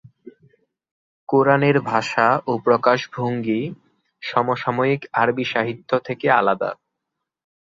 কুরআনের 1.29 1.77
ভাষা 1.83 2.27
ও 2.47 2.51
প্রকাশভঙ্গি 2.57 3.61
সমসাময়িক 4.21 5.01
আরবি 5.13 5.45
সাহিত্য 5.45 5.91
থেকে 5.99 6.27
আলাদা। 6.31 6.71